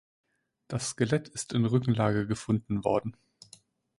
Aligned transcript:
Das 0.67 0.89
Skelett 0.89 1.27
ist 1.29 1.53
in 1.53 1.63
Rückenlage 1.63 2.25
gefunden 2.25 2.83
worden. 2.83 3.15